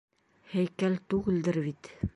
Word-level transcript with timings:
Һәйкәл 0.53 0.97
түгелдер 1.13 1.65
бит? 1.69 1.97